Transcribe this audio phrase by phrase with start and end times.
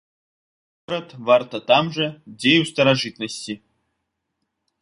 [0.89, 2.07] Горад варта там жа,
[2.39, 3.53] дзе і ў старажытнасці.